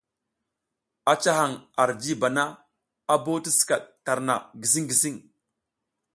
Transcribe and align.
A 1.11 1.13
ca 1.21 1.31
hang 1.39 1.55
ar 1.81 1.89
jiba 2.01 2.27
na, 2.35 2.43
a 3.13 3.15
bo 3.23 3.33
ti 3.43 3.51
skat 3.59 3.83
tarna 4.05 4.35
gising 4.61 4.87
gising. 4.89 5.17